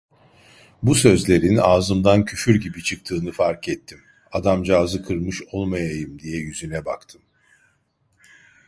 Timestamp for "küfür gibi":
2.25-2.83